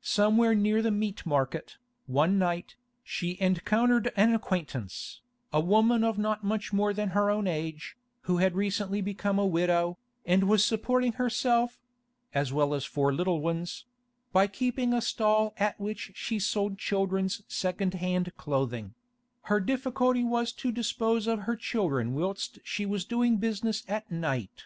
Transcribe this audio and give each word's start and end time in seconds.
Somewhere 0.00 0.54
near 0.54 0.80
the 0.80 0.90
Meat 0.90 1.26
Market, 1.26 1.76
one 2.06 2.38
night, 2.38 2.76
she 3.04 3.36
encountered 3.42 4.10
an 4.16 4.32
acquaintance, 4.34 5.20
a 5.52 5.60
woman 5.60 6.02
of 6.02 6.16
not 6.16 6.42
much 6.42 6.72
more 6.72 6.94
than 6.94 7.10
her 7.10 7.28
own 7.28 7.46
age, 7.46 7.94
who 8.22 8.38
had 8.38 8.54
recently 8.54 9.02
become 9.02 9.38
a 9.38 9.44
widow, 9.44 9.98
and 10.24 10.44
was 10.48 10.64
supporting 10.64 11.12
herself 11.12 11.78
(as 12.32 12.54
well 12.54 12.72
as 12.72 12.86
four 12.86 13.12
little 13.12 13.42
ones) 13.42 13.84
by 14.32 14.46
keeping 14.46 14.94
a 14.94 15.02
stall 15.02 15.52
at 15.58 15.78
which 15.78 16.10
she 16.14 16.38
sold 16.38 16.78
children's 16.78 17.42
second 17.46 17.92
hand 17.92 18.32
clothing; 18.38 18.94
her 19.42 19.60
difficulty 19.60 20.24
was 20.24 20.52
to 20.52 20.72
dispose 20.72 21.26
of 21.26 21.40
her 21.40 21.54
children 21.54 22.14
whilst 22.14 22.58
she 22.64 22.86
was 22.86 23.04
doing 23.04 23.36
business 23.36 23.84
at 23.88 24.10
night. 24.10 24.64